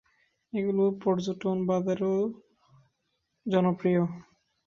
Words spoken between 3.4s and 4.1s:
জনপ্রিয়।